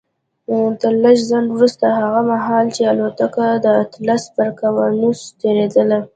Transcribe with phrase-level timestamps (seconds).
[0.81, 5.99] تر لږ ځنډ وروسته هغه مهال چې الوتکه د اطلس پر اقيانوس تېرېدله.